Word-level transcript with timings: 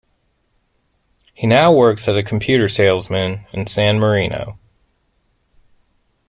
He 1.35 1.45
now 1.45 1.71
works 1.71 2.07
as 2.07 2.15
a 2.17 2.23
computer 2.23 2.67
salesman 2.67 3.45
in 3.53 3.67
San 3.67 3.99
Marino. 3.99 4.57